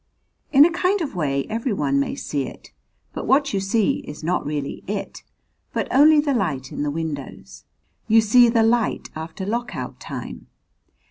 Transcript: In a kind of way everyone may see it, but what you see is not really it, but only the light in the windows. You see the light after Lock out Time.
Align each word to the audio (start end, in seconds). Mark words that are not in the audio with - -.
In 0.51 0.65
a 0.65 0.71
kind 0.71 0.99
of 1.01 1.13
way 1.13 1.45
everyone 1.47 1.99
may 1.99 2.15
see 2.15 2.47
it, 2.47 2.71
but 3.13 3.27
what 3.27 3.53
you 3.53 3.59
see 3.59 3.97
is 3.99 4.23
not 4.23 4.43
really 4.43 4.83
it, 4.87 5.21
but 5.73 5.87
only 5.91 6.19
the 6.19 6.33
light 6.33 6.71
in 6.71 6.81
the 6.81 6.89
windows. 6.89 7.65
You 8.07 8.19
see 8.19 8.49
the 8.49 8.63
light 8.63 9.11
after 9.15 9.45
Lock 9.45 9.75
out 9.75 9.99
Time. 9.99 10.47